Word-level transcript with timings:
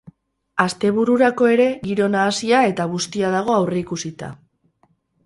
Astebururako 0.63 1.49
ere, 1.55 1.67
giro 1.83 2.07
nahasia 2.13 2.63
eta 2.71 2.87
bustia 2.95 3.31
dago 3.37 3.55
aurreikusita. 3.59 4.31